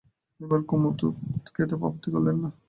[0.39, 2.49] এবার কুমু দুধ খেতে আপত্তি করলে না।